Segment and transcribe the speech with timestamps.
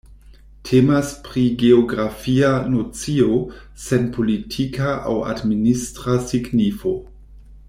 [0.67, 3.37] Temas pri geografia nocio
[3.85, 7.01] sen politika aŭ administra signifo.